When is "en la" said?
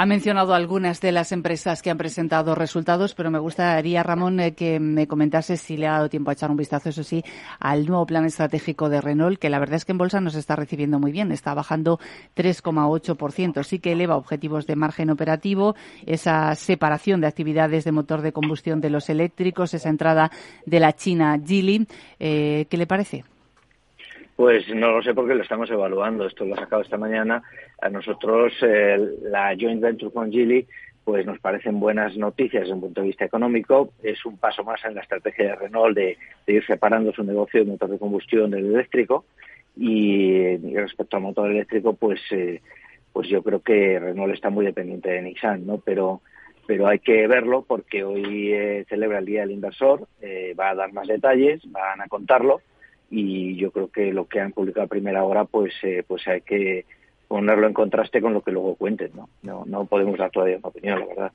34.84-35.00